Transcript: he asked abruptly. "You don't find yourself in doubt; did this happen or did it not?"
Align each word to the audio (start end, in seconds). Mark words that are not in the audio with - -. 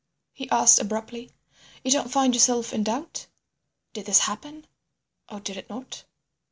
he 0.33 0.49
asked 0.49 0.79
abruptly. 0.81 1.29
"You 1.83 1.91
don't 1.91 2.09
find 2.11 2.33
yourself 2.33 2.73
in 2.73 2.81
doubt; 2.83 3.27
did 3.93 4.07
this 4.07 4.21
happen 4.21 4.65
or 5.29 5.39
did 5.39 5.57
it 5.57 5.69
not?" 5.69 6.05